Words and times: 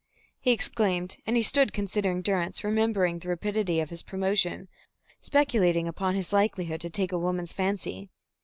he 0.39 0.49
exclaimed, 0.51 1.17
and 1.27 1.37
he 1.37 1.43
stood 1.43 1.73
considering 1.73 2.23
Durrance, 2.23 2.63
remembering 2.63 3.19
the 3.19 3.29
rapidity 3.29 3.79
of 3.79 3.91
his 3.91 4.01
promotion, 4.01 4.67
speculating 5.21 5.87
upon 5.87 6.15
his 6.15 6.33
likelihood 6.33 6.81
to 6.81 6.89
take 6.89 7.11
a 7.11 7.19
woman's 7.19 7.53
fancy. 7.53 8.09